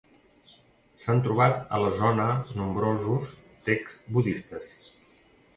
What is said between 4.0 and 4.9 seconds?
budistes.